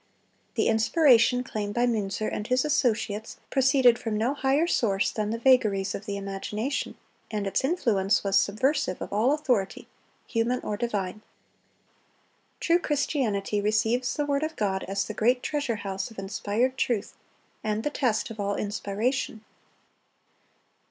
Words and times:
The 0.55 0.65
inspiration 0.67 1.43
claimed 1.43 1.75
by 1.75 1.85
Münzer 1.85 2.27
and 2.33 2.47
his 2.47 2.65
associates 2.65 3.37
proceeded 3.51 3.99
from 3.99 4.17
no 4.17 4.33
higher 4.33 4.65
source 4.65 5.11
than 5.11 5.29
the 5.29 5.37
vagaries 5.37 5.93
of 5.93 6.07
the 6.07 6.17
imagination, 6.17 6.97
and 7.29 7.45
its 7.45 7.63
influence 7.63 8.23
was 8.23 8.35
subversive 8.35 8.99
of 8.99 9.13
all 9.13 9.31
authority, 9.31 9.87
human 10.25 10.59
or 10.61 10.75
divine. 10.75 11.21
True 12.59 12.79
Christianity 12.79 13.61
receives 13.61 14.15
the 14.15 14.25
word 14.25 14.41
of 14.41 14.55
God 14.55 14.81
as 14.85 15.05
the 15.05 15.13
great 15.13 15.43
treasure 15.43 15.75
house 15.85 16.09
of 16.09 16.17
inspired 16.17 16.79
truth, 16.79 17.15
and 17.63 17.83
the 17.83 17.91
test 17.91 18.31
of 18.31 18.39
all 18.39 18.55
inspiration. 18.55 19.45